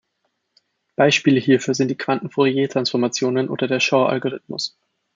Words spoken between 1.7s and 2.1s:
sind die